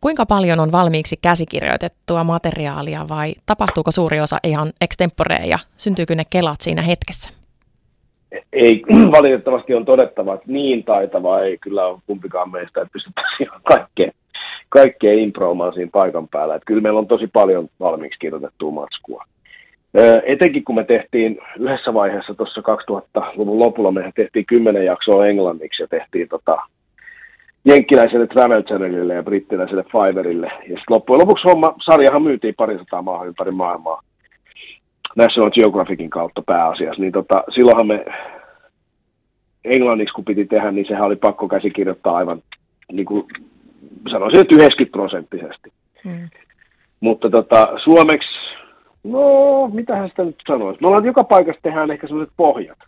Kuinka 0.00 0.26
paljon 0.26 0.60
on 0.60 0.72
valmiiksi 0.72 1.16
käsikirjoitettua 1.22 2.24
materiaalia 2.24 3.06
vai 3.08 3.34
tapahtuuko 3.46 3.90
suuri 3.90 4.20
osa 4.20 4.38
ihan 4.44 4.72
extempore 4.80 5.36
ja 5.36 5.58
syntyykö 5.76 6.14
ne 6.14 6.24
kelat 6.30 6.60
siinä 6.60 6.82
hetkessä? 6.82 7.30
Ei, 8.52 8.82
valitettavasti 9.18 9.74
on 9.74 9.84
todettava, 9.84 10.34
että 10.34 10.52
niin 10.52 10.84
taitavaa 10.84 11.40
ei 11.40 11.58
kyllä 11.58 11.86
ole 11.86 11.98
kumpikaan 12.06 12.50
meistä, 12.50 12.80
että 12.80 12.92
pystyttäisiin 12.92 13.48
kaikkeen 13.62 14.12
kaikkea 14.74 15.12
improamaan 15.12 15.74
siinä 15.74 15.90
paikan 15.92 16.28
päällä. 16.28 16.54
Että 16.54 16.66
kyllä 16.66 16.80
meillä 16.80 16.98
on 16.98 17.06
tosi 17.06 17.26
paljon 17.26 17.68
valmiiksi 17.80 18.18
kirjoitettua 18.18 18.70
matskua. 18.70 19.24
etenkin 20.26 20.64
kun 20.64 20.74
me 20.74 20.84
tehtiin 20.84 21.38
yhdessä 21.58 21.94
vaiheessa 21.94 22.34
tuossa 22.34 22.60
2000-luvun 22.60 23.58
lopulla, 23.58 23.92
me 23.92 24.12
tehtiin 24.16 24.46
kymmenen 24.46 24.84
jaksoa 24.84 25.26
englanniksi 25.26 25.82
ja 25.82 25.88
tehtiin 25.88 26.28
tota, 26.28 26.56
jenkkiläiselle 27.64 28.26
Travel 28.26 28.62
Channelille 28.62 29.14
ja 29.14 29.22
brittiläiselle 29.22 29.84
Fiverrille. 29.84 30.46
Ja 30.46 30.60
sitten 30.60 30.90
loppujen 30.90 31.20
lopuksi 31.20 31.48
homma, 31.48 31.74
sarjahan 31.84 32.22
myytiin 32.22 32.54
parisataa 32.56 33.02
maahan 33.02 33.28
ympäri 33.28 33.50
maailmaa 33.50 34.02
National 35.16 35.50
Geographicin 35.50 36.10
kautta 36.10 36.42
pääasiassa. 36.42 37.02
Niin 37.02 37.12
tota, 37.12 37.44
silloinhan 37.54 37.86
me 37.86 38.04
englanniksi 39.64 40.14
kun 40.14 40.24
piti 40.24 40.44
tehdä, 40.44 40.70
niin 40.70 40.86
sehän 40.88 41.04
oli 41.06 41.16
pakko 41.16 41.48
käsikirjoittaa 41.48 42.16
aivan 42.16 42.42
niin 42.92 43.06
kuin 43.06 43.26
sanoisin, 44.10 44.40
että 44.40 44.54
90 44.54 44.96
prosenttisesti. 44.96 45.72
Hmm. 46.04 46.28
Mutta 47.00 47.30
tota, 47.30 47.68
suomeksi, 47.84 48.28
no, 49.04 49.68
mitähän 49.68 50.08
sitä 50.08 50.24
nyt 50.24 50.36
sanoisi. 50.48 50.80
Me 50.80 50.86
ollaan 50.86 51.04
joka 51.04 51.24
paikassa 51.24 51.62
tehdään 51.62 51.90
ehkä 51.90 52.06
sellaiset 52.06 52.34
pohjat. 52.36 52.78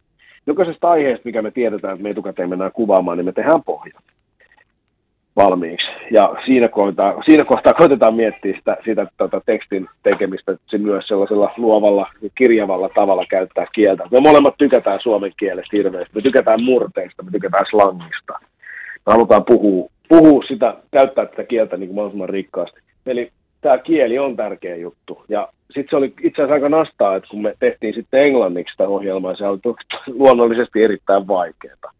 Jokaisesta 0.46 0.90
aiheesta, 0.90 1.22
mikä 1.24 1.42
me 1.42 1.50
tiedetään, 1.50 1.92
että 1.94 2.02
me 2.02 2.10
etukäteen 2.10 2.48
mennään 2.48 2.72
kuvaamaan, 2.72 3.18
niin 3.18 3.24
me 3.24 3.32
tehdään 3.32 3.62
pohjat. 3.62 4.04
valmiiksi. 5.36 5.86
Ja 6.10 6.34
siinä, 6.46 6.68
kohtaa, 6.68 7.22
siinä 7.24 7.44
kohtaa 7.44 7.74
koitetaan 7.74 8.14
miettiä 8.14 8.56
sitä, 8.56 8.76
sitä 8.84 9.06
tota, 9.16 9.40
tekstin 9.46 9.88
tekemistä 10.02 10.56
se 10.66 10.78
myös 10.78 11.08
sellaisella 11.08 11.54
luovalla, 11.56 12.10
kirjavalla 12.34 12.88
tavalla 12.94 13.24
käyttää 13.30 13.66
kieltä. 13.74 14.04
Me 14.10 14.20
molemmat 14.20 14.54
tykätään 14.58 15.00
suomen 15.02 15.32
kielestä 15.36 15.76
hirveästi. 15.76 16.14
Me 16.14 16.20
tykätään 16.20 16.62
murteista, 16.62 17.22
me 17.22 17.30
tykätään 17.30 17.66
slangista. 17.70 18.32
Me 19.06 19.12
halutaan 19.12 19.44
puhua, 19.44 19.90
puhua 20.08 20.42
sitä, 20.48 20.76
käyttää 20.90 21.26
tätä 21.26 21.44
kieltä 21.44 21.76
niin 21.76 21.88
kuin 21.88 21.94
mahdollisimman 21.94 22.28
rikkaasti. 22.28 22.80
Eli 23.06 23.30
tämä 23.60 23.78
kieli 23.78 24.18
on 24.18 24.36
tärkeä 24.36 24.76
juttu. 24.76 25.24
Ja 25.28 25.48
sitten 25.66 25.86
se 25.90 25.96
oli 25.96 26.06
itse 26.06 26.42
asiassa 26.42 26.54
aika 26.54 26.68
nastaa, 26.68 27.16
että 27.16 27.28
kun 27.30 27.42
me 27.42 27.54
tehtiin 27.58 27.94
sitten 27.94 28.22
englanniksi 28.22 28.72
sitä 28.72 28.88
ohjelmaa, 28.88 29.36
se 29.36 29.46
oli 29.46 29.60
luonnollisesti 30.18 30.82
erittäin 30.82 31.28
vaikeaa 31.28 31.92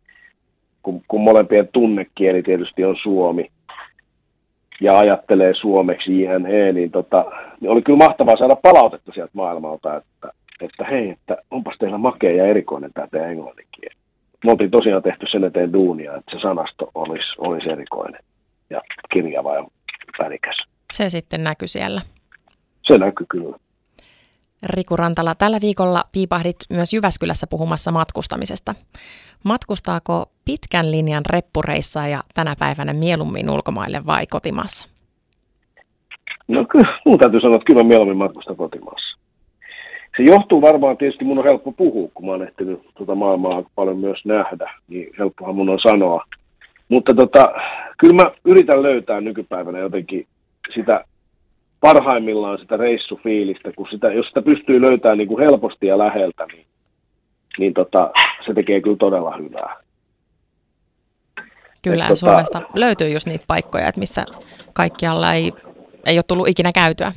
kun, 0.87 1.03
kun 1.09 1.21
molempien 1.21 1.69
tunnekieli 1.73 2.43
tietysti 2.43 2.85
on 2.85 2.97
suomi 3.03 3.51
ja 4.81 4.99
ajattelee 4.99 5.55
suomeksi 5.55 6.23
INE, 6.23 6.73
niin, 6.73 6.91
tota, 6.91 7.25
niin 7.61 7.71
oli 7.71 7.83
kyllä 7.83 7.99
mahtavaa 7.99 8.37
saada 8.37 8.57
palautetta 8.57 9.13
sieltä 9.13 9.31
maailmalta, 9.33 9.97
että, 9.97 10.29
että 10.61 10.85
hei, 10.85 11.11
että 11.11 11.37
onpas 11.51 11.77
teillä 11.79 11.99
makea 11.99 12.37
ja 12.37 12.47
erikoinen 12.47 12.91
tämä 12.95 13.07
teidän 13.11 13.31
englannin 13.31 13.67
kieli. 13.81 13.97
Me 14.45 14.53
oltiin 14.53 14.71
tosiaan 14.71 15.03
tehty 15.03 15.27
sen 15.31 15.45
eteen 15.45 15.73
duunia, 15.73 16.17
että 16.17 16.31
se 16.37 16.41
sanasto 16.43 16.91
olisi, 16.95 17.33
olisi 17.39 17.71
erikoinen 17.71 18.21
ja 18.71 18.81
kirjava 19.13 19.55
ja 19.55 19.67
värikäs. 20.19 20.57
Se 20.93 21.11
sitten 21.11 21.45
näkyy 21.45 21.69
siellä. 21.69 22.01
Se 22.83 22.99
näkyy 22.99 23.27
kyllä. 23.29 23.57
Riku 24.63 24.97
Rantala, 24.97 25.35
tällä 25.35 25.59
viikolla 25.63 26.05
piipahdit 26.13 26.57
myös 26.71 26.93
Jyväskylässä 26.93 27.47
puhumassa 27.51 27.91
matkustamisesta. 27.91 28.75
Matkustaako 29.45 30.27
pitkän 30.45 30.91
linjan 30.91 31.23
reppureissa 31.31 32.07
ja 32.07 32.21
tänä 32.35 32.55
päivänä 32.59 32.93
mieluummin 32.93 33.51
ulkomaille 33.51 34.07
vai 34.07 34.27
kotimaassa? 34.27 34.89
No 36.49 36.65
kyllä, 36.65 36.99
mun 37.07 37.19
täytyy 37.19 37.41
sanoa, 37.41 37.57
että 37.57 37.67
kyllä 37.67 37.83
mieluummin 37.83 38.17
matkustan 38.17 38.57
kotimaassa. 38.57 39.16
Se 40.17 40.23
johtuu 40.23 40.63
varmaan 40.63 40.97
tietysti, 40.97 41.25
mun 41.25 41.39
on 41.39 41.45
helppo 41.45 41.73
puhua, 41.73 42.09
kun 42.15 42.27
mä 42.27 42.33
oon 42.33 42.43
ehtinyt 42.43 42.81
tuota 42.95 43.15
maailmaa 43.15 43.63
paljon 43.75 43.99
myös 43.99 44.25
nähdä, 44.25 44.71
niin 44.89 45.11
helppohan 45.19 45.55
mun 45.55 45.69
on 45.69 45.79
sanoa. 45.79 46.25
Mutta 46.89 47.15
tota, 47.15 47.53
kyllä 47.99 48.15
mä 48.15 48.31
yritän 48.45 48.83
löytää 48.83 49.21
nykypäivänä 49.21 49.79
jotenkin 49.79 50.27
sitä 50.75 51.05
parhaimmillaan 51.81 52.59
sitä 52.59 52.77
reissufiilistä, 52.77 53.73
kun 53.77 53.89
sitä, 53.91 54.13
jos 54.13 54.27
sitä 54.27 54.43
pystyy 54.43 54.81
löytämään 54.81 55.19
niin 55.19 55.29
kuin 55.29 55.45
helposti 55.45 55.87
ja 55.87 55.99
läheltä, 55.99 56.47
niin, 56.53 56.67
niin 57.59 57.75
tota, 57.75 58.11
se 58.47 58.55
tekee 58.55 58.81
kyllä 58.81 58.97
todella 58.97 59.37
hyvää. 59.37 59.77
Kyllä, 61.83 62.05
Et, 62.05 62.11
tota- 62.11 62.17
Suomesta 62.17 62.61
tota, 62.61 62.73
löytyy 62.75 63.09
just 63.09 63.27
niitä 63.27 63.45
paikkoja, 63.49 63.89
että 63.89 64.01
missä 64.01 64.25
kaikkialla 64.73 65.33
ei, 65.35 65.53
ei 66.07 66.17
ole 66.17 66.25
tullut 66.29 66.49
ikinä 66.49 66.71
käytyä. 66.75 67.13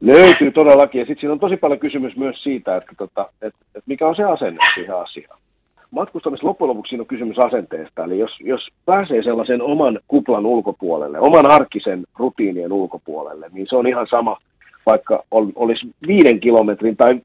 Löytyy 0.00 0.50
todellakin, 0.50 0.98
ja 0.98 1.06
sitten 1.06 1.20
siinä 1.20 1.32
on 1.32 1.40
tosi 1.40 1.56
paljon 1.56 1.80
kysymys 1.80 2.16
myös 2.16 2.42
siitä, 2.42 2.76
että, 2.76 2.92
tota, 2.98 3.28
että, 3.42 3.58
että 3.74 3.82
mikä 3.86 4.08
on 4.08 4.16
se 4.16 4.24
asenne 4.24 4.58
siihen 4.74 4.96
asiaan 4.96 5.40
matkustamista 5.90 6.46
loppujen 6.46 6.68
lopuksi 6.68 7.00
on 7.00 7.06
kysymys 7.06 7.38
asenteesta. 7.38 8.04
Eli 8.04 8.18
jos, 8.18 8.30
jos 8.40 8.68
pääsee 8.86 9.22
sellaisen 9.22 9.62
oman 9.62 10.00
kuplan 10.08 10.46
ulkopuolelle, 10.46 11.20
oman 11.20 11.50
arkisen 11.50 12.04
rutiinien 12.18 12.72
ulkopuolelle, 12.72 13.46
niin 13.52 13.66
se 13.70 13.76
on 13.76 13.86
ihan 13.86 14.06
sama, 14.10 14.36
vaikka 14.86 15.24
ol, 15.30 15.46
olisi 15.54 15.86
viiden 16.06 16.40
kilometrin 16.40 16.96
tai 16.96 17.20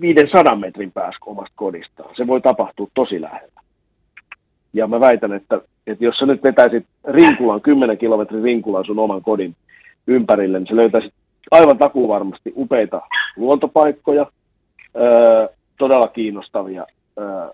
viiden 0.00 0.28
sadan 0.36 0.60
metrin 0.60 0.92
päässä 0.92 1.18
omasta 1.26 1.52
kodistaan. 1.56 2.14
Se 2.16 2.26
voi 2.26 2.40
tapahtua 2.40 2.86
tosi 2.94 3.20
lähellä. 3.20 3.60
Ja 4.72 4.86
mä 4.86 5.00
väitän, 5.00 5.32
että, 5.32 5.60
että 5.86 6.04
jos 6.04 6.16
sä 6.16 6.26
nyt 6.26 6.42
vetäisit 6.42 6.86
rinkulan, 7.04 7.60
10 7.60 7.98
kilometrin 7.98 8.42
rinkulan 8.42 8.84
sun 8.84 8.98
oman 8.98 9.22
kodin 9.22 9.54
ympärille, 10.06 10.58
niin 10.58 10.66
sä 10.66 10.76
löytäisit 10.76 11.14
aivan 11.50 11.78
takuvarmasti 11.78 12.52
upeita 12.56 13.02
luontopaikkoja, 13.36 14.26
öö, 14.96 15.48
todella 15.78 16.08
kiinnostavia 16.08 16.86
öö, 17.18 17.48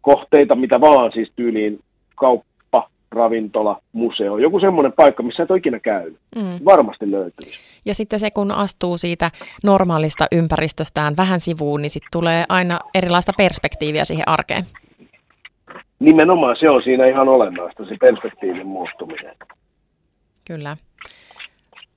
kohteita, 0.00 0.54
mitä 0.54 0.80
vaan, 0.80 1.12
siis 1.12 1.32
tyyliin 1.36 1.80
kauppa, 2.14 2.88
ravintola, 3.10 3.80
museo, 3.92 4.38
joku 4.38 4.60
semmoinen 4.60 4.92
paikka, 4.92 5.22
missä 5.22 5.42
et 5.42 5.50
ole 5.50 5.58
ikinä 5.58 5.80
käynyt. 5.80 6.18
Mm. 6.36 6.64
Varmasti 6.64 7.10
löytyisi. 7.10 7.80
Ja 7.86 7.94
sitten 7.94 8.20
se, 8.20 8.30
kun 8.30 8.52
astuu 8.52 8.98
siitä 8.98 9.30
normaalista 9.64 10.26
ympäristöstään 10.32 11.14
vähän 11.16 11.40
sivuun, 11.40 11.82
niin 11.82 11.90
sitten 11.90 12.08
tulee 12.12 12.44
aina 12.48 12.78
erilaista 12.94 13.32
perspektiiviä 13.36 14.04
siihen 14.04 14.28
arkeen. 14.28 14.64
Nimenomaan 15.98 16.56
se 16.60 16.70
on 16.70 16.82
siinä 16.82 17.06
ihan 17.06 17.28
olennaista, 17.28 17.84
se 17.84 17.96
perspektiivin 18.00 18.66
muuttuminen. 18.66 19.36
Kyllä. 20.46 20.76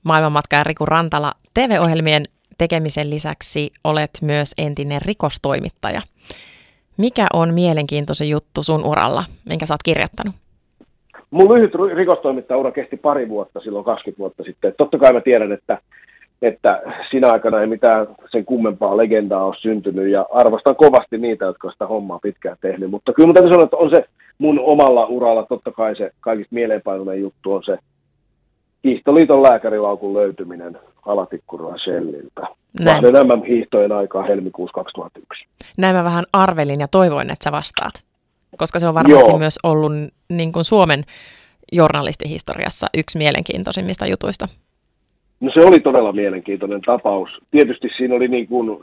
Maailmanmatkaja 0.03 0.63
Riku 0.63 0.86
Rantala, 0.86 1.31
TV-ohjelmien 1.53 2.24
tekemisen 2.57 3.10
lisäksi 3.10 3.72
olet 3.83 4.12
myös 4.22 4.51
entinen 4.57 5.01
rikostoimittaja. 5.05 6.01
Mikä 6.98 7.25
on 7.33 7.53
mielenkiintoisen 7.53 8.29
juttu 8.29 8.63
sun 8.63 8.86
uralla, 8.86 9.24
minkä 9.50 9.65
sä 9.65 9.74
oot 9.74 9.83
kirjoittanut? 9.86 10.36
Mun 11.31 11.53
lyhyt 11.53 11.72
rikostoimittajaura 11.95 12.72
kesti 12.72 12.98
pari 12.98 13.29
vuotta, 13.29 13.60
silloin 13.60 13.86
20 13.86 14.19
vuotta 14.19 14.43
sitten. 14.43 14.74
Totta 14.77 14.98
kai 14.98 15.13
mä 15.13 15.22
tiedän, 15.22 15.51
että, 15.51 15.77
että 16.41 16.81
sinä 17.12 17.31
aikana 17.31 17.62
ei 17.62 17.67
mitään 17.67 18.07
sen 18.31 18.45
kummempaa 18.45 18.98
legendaa 18.98 19.45
ole 19.45 19.55
syntynyt 19.62 20.12
ja 20.12 20.25
arvostan 20.31 20.75
kovasti 20.75 21.17
niitä, 21.17 21.45
jotka 21.45 21.72
sitä 21.72 21.88
hommaa 21.88 22.19
pitkään 22.24 22.57
tehnyt. 22.62 22.89
Mutta 22.89 23.13
kyllä 23.13 23.27
mun 23.27 23.33
täytyy 23.33 23.51
sanoa, 23.51 23.65
että 23.65 23.77
on 23.77 23.89
se 23.89 24.01
mun 24.38 24.60
omalla 24.60 25.05
uralla 25.05 25.45
totta 25.45 25.72
kai 25.72 25.95
se 25.95 26.12
kaikista 26.19 26.55
mieleenpainuinen 26.55 27.22
juttu 27.22 27.53
on 27.53 27.63
se 27.63 27.77
Hiihtoliiton 28.83 29.43
lääkärilaukun 29.43 30.13
löytyminen 30.13 30.79
Alatikkuroa 31.05 31.77
Shelliltä. 31.77 32.47
Näin. 32.79 33.01
Kahden 33.01 33.43
hiihtojen 33.43 33.91
aikaa 33.91 34.23
helmikuussa 34.23 34.73
2001. 34.73 35.45
Näin 35.77 35.95
mä 35.95 36.03
vähän 36.03 36.25
arvelin 36.33 36.79
ja 36.79 36.87
toivoin, 36.87 37.29
että 37.29 37.43
sä 37.43 37.51
vastaat. 37.51 37.93
Koska 38.57 38.79
se 38.79 38.87
on 38.87 38.93
varmasti 38.93 39.29
Joo. 39.29 39.37
myös 39.37 39.59
ollut 39.63 39.91
niin 40.29 40.51
kuin 40.51 40.63
Suomen 40.63 41.03
journalistihistoriassa 41.71 42.87
yksi 42.97 43.17
mielenkiintoisimmista 43.17 44.05
jutuista. 44.05 44.45
No 45.39 45.51
se 45.53 45.65
oli 45.65 45.79
todella 45.79 46.11
mielenkiintoinen 46.11 46.81
tapaus. 46.81 47.29
Tietysti 47.51 47.89
siinä 47.97 48.15
oli 48.15 48.27
niin 48.27 48.47
kuin 48.47 48.79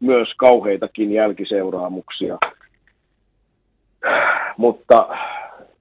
myös 0.00 0.28
kauheitakin 0.36 1.12
jälkiseuraamuksia. 1.12 2.38
Mutta 4.56 5.08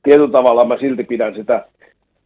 tietyllä 0.03 0.31
tavalla 0.31 0.65
mä 0.65 0.77
silti 0.79 1.03
pidän 1.03 1.35
sitä 1.35 1.65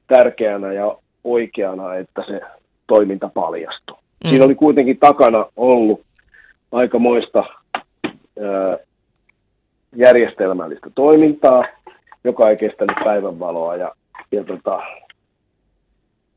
tärkeänä 0.07 0.73
ja 0.73 0.97
oikeana, 1.27 1.95
että 1.95 2.23
se 2.27 2.41
toiminta 2.87 3.29
paljastui. 3.33 3.97
Mm. 4.23 4.29
Siinä 4.29 4.45
oli 4.45 4.55
kuitenkin 4.55 4.97
takana 4.97 5.45
ollut 5.57 6.01
aikamoista 6.71 7.43
ää, 8.41 8.77
järjestelmällistä 9.95 10.89
toimintaa, 10.95 11.63
joka 12.23 12.49
ei 12.49 12.57
kestänyt 12.57 12.97
päivänvaloa 13.03 13.75
ja, 13.75 13.91
ja 14.31 14.43
tota, 14.43 14.79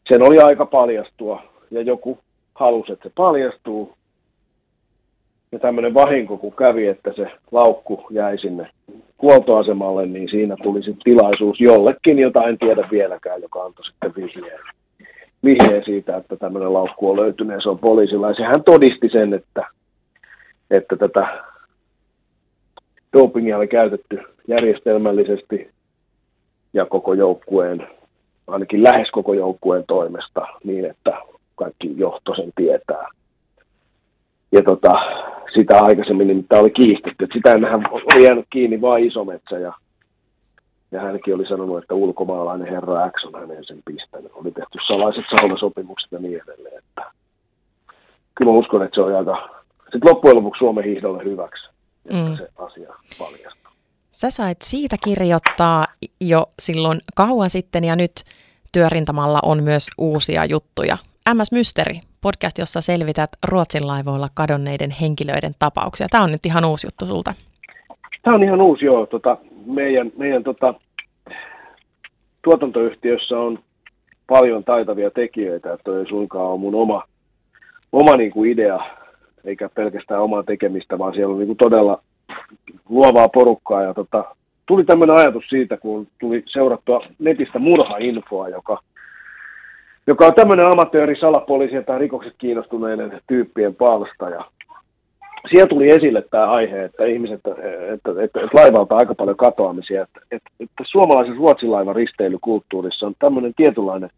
sen 0.09 0.23
oli 0.23 0.39
aika 0.39 0.67
paljastua 0.67 1.43
ja 1.71 1.83
joku 1.83 2.19
halusi, 2.55 2.93
että 2.93 3.09
se 3.09 3.13
paljastuu. 3.17 3.95
Ja 5.53 5.59
tämmöinen 5.59 5.95
vahinko, 5.95 6.37
kun 6.37 6.53
kävi, 6.53 6.87
että 6.87 7.13
se 7.17 7.27
laukku 7.51 8.07
jäi 8.11 8.39
sinne 8.39 8.71
huoltoasemalle, 9.23 10.07
niin 10.07 10.29
siinä 10.29 10.57
tuli 10.63 10.83
sitten 10.83 11.05
tilaisuus 11.05 11.61
jollekin, 11.61 12.19
jota 12.19 12.45
en 12.45 12.59
tiedä 12.59 12.89
vieläkään, 12.91 13.43
joka 13.43 13.63
antoi 13.63 13.85
sitten 13.85 14.13
vihjeen 14.17 14.61
vihjeen 15.45 15.85
siitä, 15.85 16.17
että 16.17 16.37
tämmöinen 16.37 16.73
laukku 16.73 17.11
on 17.11 17.17
löytynyt 17.17 17.55
ja 17.55 17.61
se 17.61 17.69
on 17.69 17.79
poliisilla. 17.79 18.29
Ja 18.29 18.35
sehän 18.35 18.65
todisti 18.65 19.09
sen, 19.09 19.35
että, 19.35 19.67
että 20.71 20.97
tätä 20.97 21.45
dopingia 23.13 23.59
oli 23.59 23.69
käytetty 23.69 24.19
järjestelmällisesti 24.49 25.71
ja 26.73 26.87
koko 26.87 27.15
joukkueen, 27.15 27.87
ainakin 28.47 28.83
lähes 28.83 29.11
koko 29.11 29.35
joukkueen 29.35 29.85
toimesta 29.89 30.47
niin, 30.65 30.85
että 30.85 31.19
kaikki 31.55 31.95
johto 31.97 32.35
sen 32.35 32.53
tietää. 32.57 33.07
Ja 34.53 34.63
tota, 34.63 34.93
sitä 35.55 35.79
aikaisemmin 35.81 36.27
nimittäin 36.29 36.63
oli 36.63 36.71
kiistetty, 36.71 37.25
että 37.25 37.37
sitä 37.37 37.53
ennenhän 37.53 37.87
oli 37.91 38.25
jäänyt 38.25 38.47
kiinni 38.51 38.81
vain 38.81 39.07
isometsä 39.07 39.59
ja 39.59 39.73
ja 40.93 41.01
hänkin 41.01 41.35
oli 41.35 41.47
sanonut, 41.47 41.79
että 41.79 41.95
ulkomaalainen 41.95 42.73
herra 42.73 43.11
X 43.11 43.25
on 43.25 43.41
hänen 43.41 43.65
sen 43.65 43.83
pistänyt. 43.85 44.33
Oli 44.35 44.51
tehty 44.51 44.79
salaiset 44.87 45.25
saunasopimukset 45.31 46.13
ja 46.13 46.19
niin 46.19 46.41
edelleen. 46.43 46.79
Että 46.79 47.11
kyllä 48.35 48.53
mä 48.53 48.59
uskon, 48.59 48.83
että 48.83 48.95
se 48.95 49.01
on 49.01 49.17
aika 49.17 49.49
sitten 49.83 50.11
loppujen 50.11 50.37
lopuksi 50.37 50.59
Suomen 50.59 50.85
hiihdolle 50.85 51.25
hyväksi, 51.25 51.69
että 52.05 52.31
mm. 52.31 52.37
se 52.37 52.49
asia 52.59 52.95
paljastuu. 53.19 53.73
Sä 54.13 54.31
sait 54.31 54.59
siitä 54.63 54.97
kirjoittaa 55.05 55.87
jo 56.21 56.47
silloin 56.59 57.01
kauan 57.17 57.51
sitten 57.51 57.85
ja 57.85 57.97
nyt 57.97 58.13
työrintamalla 58.73 59.39
on 59.43 59.63
myös 59.63 59.87
uusia 59.99 60.45
juttuja. 60.45 60.97
MS 61.35 61.53
Mystery, 61.53 61.95
podcast, 62.21 62.59
jossa 62.59 62.81
selvität 62.81 63.31
Ruotsin 63.49 63.87
laivoilla 63.87 64.29
kadonneiden 64.35 64.91
henkilöiden 64.91 65.53
tapauksia. 65.59 66.07
Tämä 66.11 66.25
on 66.25 66.33
nyt 66.33 66.47
ihan 66.47 66.65
uusi 66.65 66.87
juttu 66.87 67.07
sulta. 67.07 67.35
Tämä 68.23 68.37
on 68.37 68.43
ihan 68.43 68.61
uusi, 68.61 68.85
joo. 68.85 69.07
Tota, 69.07 69.37
meidän, 69.67 70.13
meidän 70.17 70.45
tota, 70.45 70.75
tuotantoyhtiössä 72.43 73.39
on 73.39 73.59
paljon 74.27 74.65
taitavia 74.65 75.11
tekijöitä, 75.11 75.73
että 75.73 75.91
ei 75.99 76.09
suinkaan 76.09 76.47
ole 76.47 76.61
mun 76.61 76.75
oma, 76.75 77.03
oma 77.93 78.17
niin 78.17 78.31
kuin 78.31 78.51
idea, 78.51 78.81
eikä 79.45 79.69
pelkästään 79.69 80.23
omaa 80.23 80.43
tekemistä, 80.43 80.99
vaan 80.99 81.15
siellä 81.15 81.33
on 81.33 81.39
niin 81.39 81.47
kuin 81.47 81.57
todella 81.57 82.03
luovaa 82.89 83.29
porukkaa. 83.29 83.83
Ja 83.83 83.95
tota, 83.95 84.25
tuli 84.67 84.85
tämmöinen 84.85 85.17
ajatus 85.17 85.45
siitä, 85.49 85.77
kun 85.77 86.07
tuli 86.21 86.43
seurattua 86.47 87.07
netistä 87.19 87.59
murhainfoa, 87.59 88.49
joka, 88.49 88.79
joka 90.07 90.27
on 90.27 90.35
tämmöinen 90.35 90.67
amatööri 90.67 91.17
salapoliisi 91.21 91.85
tai 91.87 91.99
rikokset 91.99 92.35
kiinnostuneiden 92.39 93.21
tyyppien 93.27 93.75
palsta. 93.75 94.31
Ja 94.31 94.45
siellä 95.51 95.67
tuli 95.67 95.91
esille 95.91 96.23
tämä 96.31 96.51
aihe, 96.51 96.85
että 96.85 97.05
ihmiset, 97.05 97.37
että, 97.37 97.51
että, 97.93 98.11
että, 98.23 98.41
laivalta 98.53 98.97
aika 98.97 99.15
paljon 99.15 99.37
katoamisia, 99.37 100.03
että, 100.03 100.21
että, 100.31 100.51
että 100.61 100.85
suomalaisen 100.87 101.37
ruotsilaivan 101.37 101.97
risteilykulttuurissa 101.97 103.07
on 103.07 103.15
tämmöinen 103.19 103.53
tietynlainen, 103.57 104.11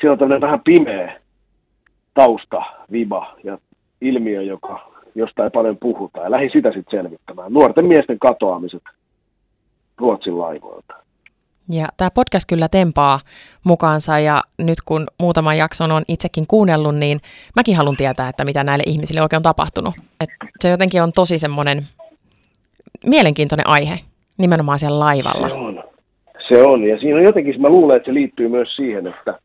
siellä 0.00 0.12
on 0.12 0.18
tämmöinen 0.18 0.40
vähän 0.40 0.60
pimeä 0.60 1.20
tausta, 2.14 2.62
viba 2.92 3.36
ja 3.44 3.58
ilmiö, 4.00 4.42
joka, 4.42 4.92
josta 5.14 5.44
ei 5.44 5.50
paljon 5.50 5.76
puhuta. 5.80 6.20
Ja 6.20 6.30
lähdin 6.30 6.50
sitä 6.52 6.72
sitten 6.72 7.00
selvittämään. 7.00 7.52
Nuorten 7.52 7.86
miesten 7.86 8.18
katoamiset 8.18 8.82
Ruotsin 9.98 10.38
laivoilta. 10.38 10.94
Ja 11.68 11.86
tämä 11.96 12.10
podcast 12.10 12.48
kyllä 12.48 12.68
tempaa 12.68 13.20
mukaansa 13.64 14.18
ja 14.18 14.42
nyt 14.58 14.78
kun 14.84 15.06
muutaman 15.20 15.56
jakson 15.56 15.92
on 15.92 16.02
itsekin 16.08 16.44
kuunnellut, 16.48 16.94
niin 16.96 17.18
mäkin 17.56 17.76
haluan 17.76 17.96
tietää, 17.96 18.28
että 18.28 18.44
mitä 18.44 18.64
näille 18.64 18.84
ihmisille 18.86 19.22
oikein 19.22 19.38
on 19.38 19.42
tapahtunut. 19.42 19.94
Et 20.20 20.30
se 20.60 20.68
jotenkin 20.68 21.02
on 21.02 21.12
tosi 21.12 21.38
semmoinen 21.38 21.78
mielenkiintoinen 23.06 23.68
aihe, 23.68 23.98
nimenomaan 24.38 24.78
siellä 24.78 24.98
laivalla. 24.98 25.48
Se 25.48 25.54
on. 25.54 25.84
Se 26.48 26.62
on, 26.62 26.84
ja 26.84 26.98
siinä 26.98 27.16
on 27.16 27.24
jotenkin, 27.24 27.60
mä 27.60 27.68
luulen, 27.68 27.96
että 27.96 28.06
se 28.06 28.14
liittyy 28.14 28.48
myös 28.48 28.76
siihen, 28.76 29.06
että, 29.06 29.38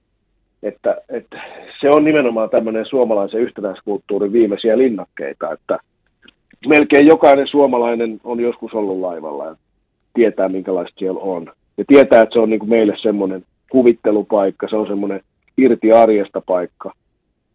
että, 0.63 0.97
että 1.09 1.41
se 1.81 1.89
on 1.89 2.03
nimenomaan 2.03 2.49
tämmöinen 2.49 2.85
suomalaisen 2.85 3.41
yhtenäiskulttuurin 3.41 4.33
viimeisiä 4.33 4.77
linnakkeita, 4.77 5.51
että 5.51 5.79
melkein 6.67 7.07
jokainen 7.07 7.47
suomalainen 7.47 8.21
on 8.23 8.39
joskus 8.39 8.73
ollut 8.73 8.99
laivalla 8.99 9.45
ja 9.45 9.55
tietää, 10.13 10.49
minkälaista 10.49 10.99
siellä 10.99 11.19
on 11.19 11.51
ja 11.77 11.83
tietää, 11.87 12.23
että 12.23 12.33
se 12.33 12.39
on 12.39 12.49
niin 12.49 12.59
kuin 12.59 12.69
meille 12.69 12.97
semmoinen 13.01 13.45
kuvittelupaikka, 13.71 14.67
se 14.69 14.75
on 14.75 14.87
semmoinen 14.87 15.21
irti 15.57 15.91
arjesta 15.91 16.41
paikka, 16.41 16.93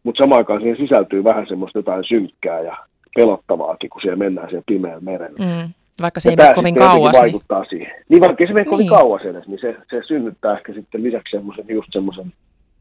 mutta 0.03 0.23
samaan 0.23 0.39
aikaan 0.39 0.61
siihen 0.61 0.77
sisältyy 0.77 1.25
vähän 1.25 1.47
semmoista 1.49 1.79
jotain 1.79 2.05
synkkää 2.05 2.61
ja 2.61 2.77
pelottavaakin, 3.17 3.91
kun 3.91 4.03
siellä 4.03 4.17
mennään 4.17 4.49
siellä 4.49 4.65
pimeän 4.67 5.05
merellä. 5.05 5.39
Mm, 5.39 5.73
vaikka 6.03 6.21
se 6.21 6.29
ja 6.29 6.31
ei 6.31 6.37
mene 6.37 6.55
kovin 6.55 6.75
kauas. 6.75 7.13
Niin... 7.13 7.23
vaikuttaa 7.23 7.65
siihen. 7.65 8.05
Niin 8.09 8.21
vaikka 8.21 8.47
se 8.47 8.53
mene 8.53 8.63
niin. 8.63 8.71
kovin 8.71 8.89
kauas 8.89 9.23
edes, 9.23 9.47
niin 9.47 9.61
se, 9.61 9.77
se 9.91 10.01
synnyttää 10.07 10.57
ehkä 10.57 10.73
sitten 10.73 11.03
lisäksi 11.03 11.37
semmoisen, 11.37 11.65
just 11.69 11.89
semmoisen 11.93 12.33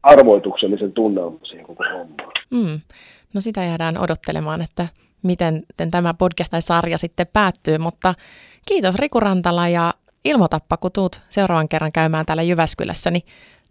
arvoituksellisen 0.02 0.92
tunnelman 0.92 1.40
siihen 1.44 1.66
koko 1.66 1.84
hommaan. 1.84 2.32
Mm. 2.50 2.80
No 3.34 3.40
sitä 3.40 3.64
jäädään 3.64 3.98
odottelemaan, 3.98 4.62
että 4.62 4.88
miten 5.22 5.64
tämä 5.90 6.14
podcast 6.14 6.50
tai 6.50 6.62
sarja 6.62 6.98
sitten 6.98 7.26
päättyy, 7.32 7.78
mutta 7.78 8.14
kiitos 8.66 8.94
Riku 8.94 9.20
Rantala 9.20 9.68
ja 9.68 9.94
ilmoitappa, 10.24 10.76
kun 10.76 10.90
tuut 10.94 11.20
seuraavan 11.26 11.68
kerran 11.68 11.92
käymään 11.92 12.26
täällä 12.26 12.42
Jyväskylässä, 12.42 13.10
niin 13.10 13.22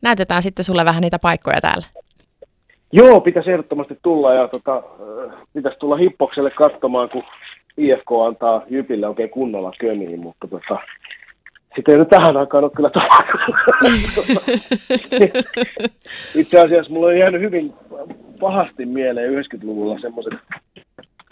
näytetään 0.01 0.41
sitten 0.41 0.65
sulle 0.65 0.86
vähän 0.86 1.01
niitä 1.01 1.20
paikkoja 1.20 1.62
täällä. 1.62 1.86
Joo, 2.93 3.22
pitäisi 3.22 3.51
ehdottomasti 3.51 3.98
tulla 4.03 4.34
ja 4.34 4.48
tota, 4.48 4.75
äh, 4.75 4.84
pitäisi 5.53 5.79
tulla 5.79 5.98
hippokselle 5.98 6.51
katsomaan, 6.51 7.10
kun 7.10 7.24
IFK 7.77 8.12
antaa 8.27 8.63
Jypille 8.70 9.08
oikein 9.08 9.29
kunnolla 9.29 9.72
kömiin, 9.79 10.20
mutta 10.20 10.48
tota, 10.48 10.77
sitä 11.75 11.91
ei 11.91 11.98
nyt 11.98 12.10
tähän 12.10 12.38
aikaan 12.38 12.63
ole 12.63 12.72
kyllä 12.75 12.91
Itse 16.36 16.60
asiassa 16.60 16.91
mulla 16.91 17.08
on 17.08 17.17
jäänyt 17.17 17.41
hyvin 17.41 17.74
pahasti 18.39 18.86
mieleen 18.86 19.34
90-luvulla 19.34 20.00
semmoiset 20.00 20.34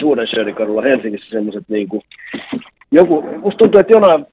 Suudenschörinkadulla 0.02 0.82
Helsingissä 0.82 1.30
semmoiset 1.30 1.64
niin 1.68 1.90
kuin, 1.90 2.02
joku, 2.92 3.22
musta 3.22 3.58
tuntuu, 3.58 3.80
että 3.80 3.94
jonain 3.94 4.26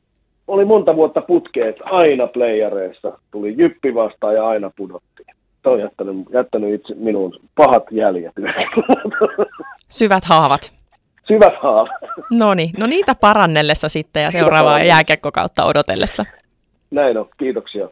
oli 0.46 0.64
monta 0.64 0.96
vuotta 0.96 1.20
putkeet, 1.20 1.76
aina 1.84 2.26
playareissa 2.26 3.18
tuli 3.30 3.54
jyppi 3.58 3.94
vastaan 3.94 4.34
ja 4.34 4.48
aina 4.48 4.70
pudottiin. 4.76 5.26
Se 5.62 5.68
on 5.68 5.80
jättänyt, 5.80 6.16
jättänyt 6.32 6.74
itse 6.74 6.94
minun 6.94 7.40
pahat 7.54 7.84
jäljet. 7.90 8.32
Syvät 9.88 10.24
haavat. 10.24 10.72
Syvät 11.28 11.54
haavat. 11.62 11.90
No 12.32 12.54
niin, 12.54 12.70
no 12.78 12.86
niitä 12.86 13.14
parannellessa 13.20 13.88
sitten 13.88 14.22
ja 14.22 14.30
seuraavaa 14.30 14.82
jääkiekkokautta 14.82 15.64
odotellessa. 15.64 16.24
Näin 16.90 17.18
on, 17.18 17.28
kiitoksia. 17.36 17.88